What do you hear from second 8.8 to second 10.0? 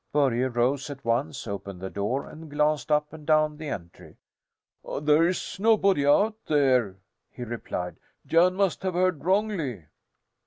have heard wrongly."